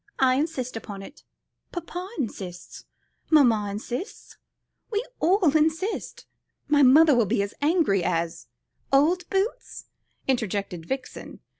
[0.17, 1.21] I insist upon it;
[1.71, 2.85] papa insists;
[3.29, 4.39] mamma insists
[4.89, 6.25] we all insist."
[6.67, 8.47] "My mother will be as angry as"
[8.91, 9.85] "Old boots!"
[10.27, 11.41] interjected Vixen.